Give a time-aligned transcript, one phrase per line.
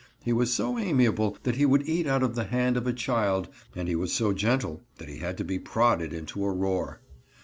[0.23, 3.49] He was so amiable that he would eat out of the hand of a child
[3.75, 7.01] and he was so gentle that he had to be prodded into a roar.